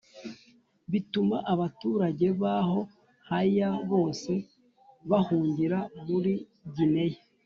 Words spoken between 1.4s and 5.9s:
abaturage baho ha ya bose bahungira